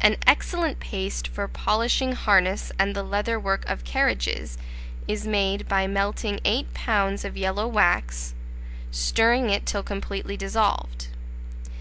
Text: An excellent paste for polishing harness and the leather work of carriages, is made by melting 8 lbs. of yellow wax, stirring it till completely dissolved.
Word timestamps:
An 0.00 0.18
excellent 0.24 0.78
paste 0.78 1.26
for 1.26 1.48
polishing 1.48 2.12
harness 2.12 2.70
and 2.78 2.94
the 2.94 3.02
leather 3.02 3.40
work 3.40 3.68
of 3.68 3.82
carriages, 3.82 4.56
is 5.08 5.26
made 5.26 5.66
by 5.68 5.88
melting 5.88 6.38
8 6.44 6.72
lbs. 6.74 7.24
of 7.24 7.36
yellow 7.36 7.66
wax, 7.66 8.34
stirring 8.92 9.50
it 9.50 9.66
till 9.66 9.82
completely 9.82 10.36
dissolved. 10.36 11.08